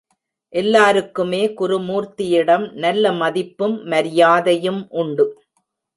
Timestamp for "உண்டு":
4.89-5.27